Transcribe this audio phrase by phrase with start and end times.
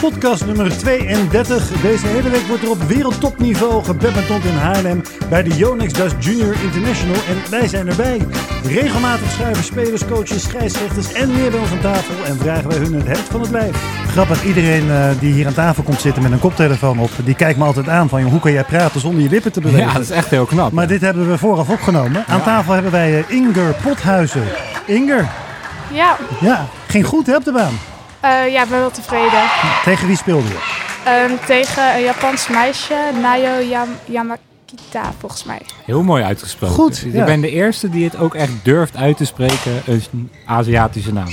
[0.00, 1.80] Podcast nummer 32.
[1.82, 6.54] Deze hele week wordt er op wereldtopniveau gebadmintond in Haarlem bij de Yonex Dust Junior
[6.62, 7.14] International.
[7.14, 8.20] En wij zijn erbij.
[8.64, 12.14] Regelmatig schuiven spelers, coaches, scheidsrechters en meer bij ons aan tafel.
[12.24, 13.76] En vragen wij hun het heft van het lijf.
[14.08, 17.58] Grappig, iedereen eh, die hier aan tafel komt zitten met een koptelefoon op, die kijkt
[17.58, 19.86] me altijd aan van, joh, hoe kan jij praten zonder je lippen te bewegen?
[19.86, 20.72] Ja, dat is echt heel knap.
[20.72, 22.24] Maar dit hebben we vooraf opgenomen.
[22.26, 24.44] Aan tafel hebben wij eh, Inger Pothuizen.
[24.86, 25.28] Inger,
[25.92, 27.74] Ja, ja, ging goed hè, op de baan.
[28.30, 29.42] Eh, ja, ik ben wel tevreden.
[29.84, 30.58] Tegen wie speelde je?
[31.04, 35.60] Ehm, tegen een Japans meisje, Nayo Yam- Yamakita, volgens mij.
[35.84, 36.74] Heel mooi uitgesproken.
[36.76, 37.24] Goed, Ik ja.
[37.24, 41.28] ben de eerste die het ook echt durft uit te spreken, een Aziatische naam.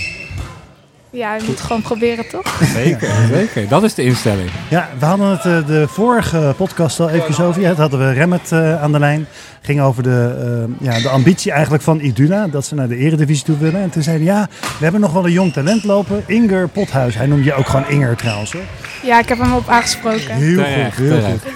[1.13, 2.59] Ja, je moet gewoon proberen, toch?
[2.73, 3.67] Zeker, zeker.
[3.67, 4.49] Dat is de instelling.
[4.69, 7.61] Ja, we hadden het eh, de vorige podcast al even over.
[7.61, 9.27] Ja, het hadden we Remmet eh, aan de lijn.
[9.61, 10.35] Ging over de,
[10.81, 12.47] eh, ja, de ambitie eigenlijk van Iduna.
[12.47, 13.81] Dat ze naar de eredivisie toe willen.
[13.81, 16.23] En toen zeiden ja, we hebben nog wel een jong talent lopen.
[16.25, 17.15] Inger Pothuis.
[17.15, 18.51] Hij noemde je ook gewoon Inger trouwens.
[18.53, 18.61] Hoor.
[19.03, 20.35] Ja, ik heb hem op aangesproken.
[20.35, 21.41] Heel Terecht, goed, heel terecht.
[21.43, 21.51] goed.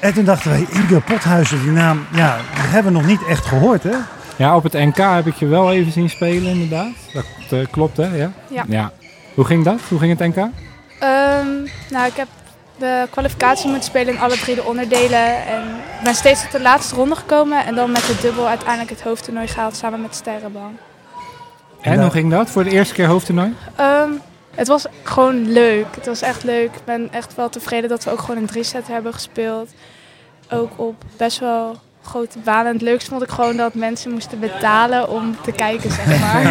[0.00, 3.46] En toen dachten wij, Inger Pothuizen, die naam, ja, die hebben we nog niet echt
[3.46, 3.96] gehoord hè.
[4.36, 6.92] Ja, op het NK heb ik je wel even zien spelen, inderdaad.
[7.12, 8.16] Dat eh, klopt, hè?
[8.16, 8.30] Ja?
[8.68, 8.92] Ja.
[9.34, 9.80] Hoe ging dat?
[9.88, 10.36] Hoe ging het NK?
[10.36, 11.46] Ehm,
[11.90, 12.28] nou, ik heb
[12.78, 15.46] de kwalificatie moeten spelen in alle drie de onderdelen.
[15.46, 15.62] En
[15.98, 17.64] ik ben steeds tot de laatste ronde gekomen.
[17.64, 20.78] En dan met de dubbel uiteindelijk het hoofdtoernooi gehaald samen met Sterrenbaan.
[21.80, 23.54] En hoe ging dat voor de eerste keer hoofdtoernooi?
[23.76, 24.10] Ehm,
[24.54, 25.86] het was gewoon leuk.
[25.94, 26.74] Het was echt leuk.
[26.74, 29.70] Ik ben echt wel tevreden dat we ook gewoon een drie set hebben gespeeld.
[30.50, 32.66] Ook op best wel grote banen.
[32.66, 36.42] En het leukste vond ik gewoon dat mensen moesten betalen om te kijken, zeg maar.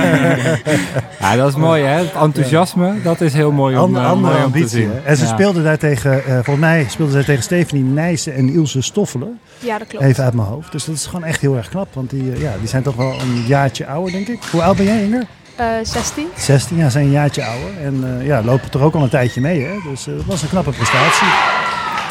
[1.19, 1.97] Ja, dat is mooi, hè?
[2.03, 4.79] Het enthousiasme, dat is heel mooi om, Ander, eh, andere mooi om te ambitie.
[4.81, 4.91] zien.
[5.05, 5.29] En ze Ja.
[5.33, 9.39] speelden daar tegen, eh, volgens mij speelden zij tegen Stephanie Nijssen en Ilse Stoffelen.
[9.59, 10.05] ja, dat klopt.
[10.05, 10.71] Even uit mijn hoofd.
[10.71, 11.87] Dus dat is gewoon echt heel erg knap.
[11.93, 14.39] Want die, eh, ja, die zijn toch wel een jaartje ouder, denk ik.
[14.51, 15.25] Hoe oud ben jij, Inger?
[15.55, 16.27] Eh 16.
[16.37, 17.69] 16, ja, zijn een jaartje ouder.
[17.83, 19.73] En eh, ja, lopen toch ook al een tijdje mee, hè?
[19.89, 21.27] Dus dat was een knappe prestatie.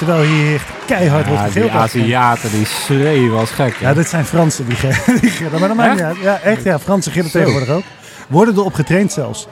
[0.01, 1.71] Terwijl hier echt keihard wordt Ja, gegild.
[1.71, 3.75] die Aziaten, die schreeuwen als gek.
[3.79, 3.89] hè?
[3.89, 4.77] Ja, dit zijn Fransen die,
[5.21, 5.59] die gillen.
[5.61, 6.23] Maar dat maakt niet.
[6.23, 6.63] Ja, echt.
[6.63, 7.83] Ja, Fransen gillen tegenwoordig ook.
[8.29, 9.47] Worden erop getraind zelfs.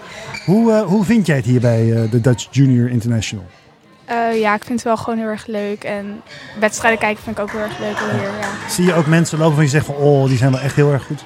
[0.44, 3.44] Hoe, eh, hoe vind jij het hier bij eh, de Dutch Junior International?
[4.04, 5.84] Eh, ja, ik vind het wel gewoon heel erg leuk.
[5.84, 6.20] En
[6.60, 8.22] wedstrijden kijken vind ik ook heel erg leuk hier.
[8.22, 8.70] Ja.
[8.70, 9.94] Zie je ook mensen lopen van je zegt van...
[9.94, 11.24] Oh, die zijn wel echt heel erg goed.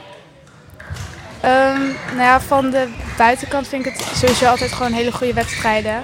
[1.41, 1.81] Ehm,
[2.11, 6.03] nou ja, van de buitenkant vind ik het sowieso altijd gewoon hele goede wedstrijden.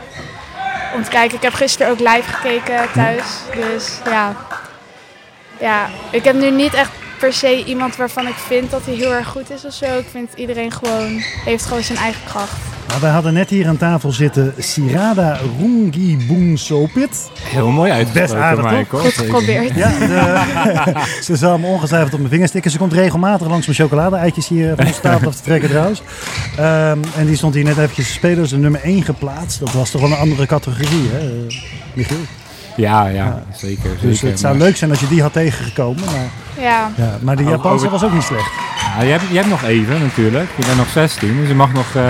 [0.94, 1.36] Om te kijken.
[1.36, 3.24] Ik heb gisteren ook live gekeken thuis.
[3.54, 4.36] Dus ja.
[5.60, 9.14] Ja, ik heb nu niet echt per se iemand waarvan ik vind dat hij heel
[9.14, 9.98] erg goed is of zo.
[9.98, 12.77] Ik vind iedereen gewoon, heeft gewoon zijn eigen kracht.
[12.88, 17.30] Nou, wij hadden net hier aan tafel zitten Sirada Rungibungsopit.
[17.42, 19.00] Heel mooi uitgesproken, Best aardig, toch?
[19.00, 19.74] Goed geprobeerd.
[19.74, 20.92] Ja, de,
[21.26, 22.70] ze zal me ongetwijfeld op mijn vingers stikken.
[22.70, 26.02] Ze komt regelmatig langs mijn chocolade-eitjes hier van onze tafel af te trekken trouwens.
[26.56, 28.36] Ehm, en die stond hier net eventjes te spelen.
[28.38, 29.58] Dus de nummer 1 geplaatst.
[29.60, 31.54] Dat was toch wel een andere categorie, hè, eh,
[31.92, 32.16] Michiel?
[32.76, 33.90] Ja, ja, zeker.
[34.00, 34.28] Dus zeker.
[34.28, 36.04] het zou Maar- leuk zijn als je die had tegengekomen.
[36.04, 38.50] Maar, Ja, ja, maar de Over- Japanse over- was ook niet slecht.
[38.98, 40.48] Ja, je, hebt, je hebt nog even natuurlijk.
[40.56, 42.02] Je bent nog 16, dus je mag nog eh,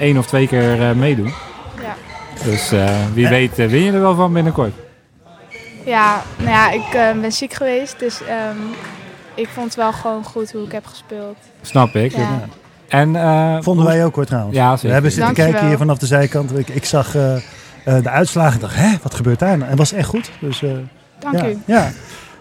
[0.00, 1.32] één of twee keer eh, meedoen.
[1.82, 1.94] ja.
[2.44, 3.30] Dus eh, wie Eh.
[3.30, 4.72] weet win je er wel van binnenkort.
[5.84, 7.98] Ja, nou ja, ik eh, ben ziek geweest.
[7.98, 8.56] Dus ehm,
[9.34, 11.36] ik vond het wel gewoon goed hoe ik heb gespeeld.
[11.62, 12.16] Snap ik.
[12.16, 12.40] Ja.
[12.88, 14.56] En, eh, Vonden wij ook hoor trouwens.
[14.56, 14.92] Ja, We zeker.
[14.92, 15.52] hebben zitten Dankjewel.
[15.52, 16.58] kijken hier vanaf de zijkant.
[16.58, 17.42] Ik, ik zag eh, eh,
[18.02, 19.62] de uitslagen en dacht, hè, wat gebeurt daar nou?
[19.62, 20.30] En het was echt goed.
[20.40, 20.70] Dus, eh,
[21.18, 21.58] Dank ja, u.
[21.66, 21.90] Ja.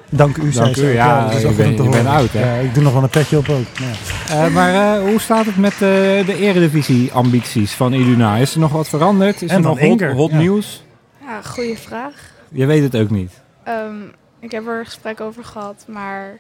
[0.09, 2.06] Dank u, Dank u, ja, je bent- bent horen.
[2.08, 2.56] oud, hè?
[2.56, 3.66] Ja, ik doe nog wel een petje op ook.
[3.74, 4.46] Ja.
[4.46, 8.36] Eh, maar eh, hoe staat het met eh, de eredivisie-ambities van Iduna?
[8.36, 9.42] Is er nog wat veranderd?
[9.42, 10.38] Is En er van nog hot, hot ja.
[10.38, 10.84] nieuws?
[11.25, 12.14] Ja, goede vraag.
[12.52, 13.31] Je weet het ook niet.
[13.64, 13.96] Ehm,
[14.40, 16.40] ik heb er een gesprek over gehad, maar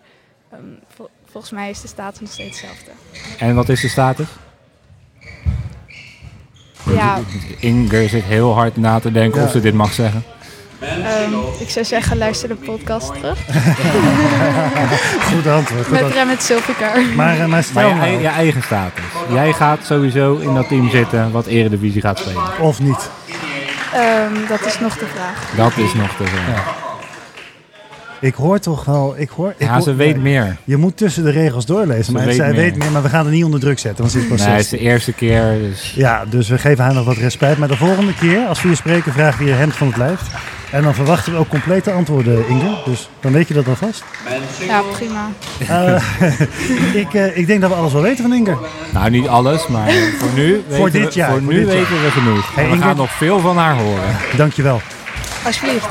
[0.51, 0.61] ehm,
[0.95, 2.91] vol- volgens mij is de status nog steeds hetzelfde.
[3.39, 4.27] En wat is de status?
[6.93, 7.19] Ja,
[7.59, 9.45] Inger zit heel hard na te denken Ja.
[9.45, 10.23] of ze dit mag zeggen.
[10.79, 13.37] Ehm, ik zou zeggen, luister de podcast terug.
[15.33, 15.81] Goed antwoord.
[15.81, 16.13] Goed Met antwoord.
[16.13, 17.01] Rem met Silvicar.
[17.15, 19.03] Maar, eh, maar Maar stel je, nou, je eigen status.
[19.33, 22.43] Jij gaat sowieso in dat team zitten wat eredivisie gaat spelen.
[22.59, 23.09] of niet.
[23.93, 25.49] Ehm, dat is nog de vraag.
[25.55, 26.63] Dat is nog te zeggen.
[28.21, 29.13] Ik hoor toch wel...
[29.17, 30.57] Ik hoor, ik Ja, hoor- ze weet ja, meer.
[30.63, 32.03] Je moet tussen de regels doorlezen.
[32.05, 32.55] Ze Maar weet zij meer.
[32.55, 34.01] weet meer, maar we gaan er niet onder druk zetten.
[34.01, 34.87] Want ze is pas Nee, het is 16.
[34.87, 35.57] de eerste keer.
[35.61, 37.57] Dus Ja, dus we geven haar nog wat respect.
[37.57, 40.21] Maar de volgende keer, als we je spreken, vragen we je hemd van het lijf.
[40.71, 42.77] En dan verwachten we ook complete antwoorden, Inge.
[42.85, 44.03] Dus dan weet je dat alvast.
[44.67, 45.29] Ja, prima.
[45.67, 46.03] Eh,
[47.01, 48.57] ik, eh, ik denk dat we alles wel weten van Inge.
[48.93, 51.67] Nou, niet alles, maar voor nu weten, Voor dit we, jaar, voor voor nu dit
[51.67, 51.75] jaar.
[51.75, 52.55] weten we genoeg.
[52.55, 54.15] Hey, we gaan nog veel van haar horen.
[54.37, 54.81] Dankjewel.
[55.45, 55.87] Alsjeblieft.